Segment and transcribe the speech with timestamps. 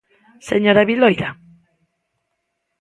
[0.49, 1.29] Señora Viloira.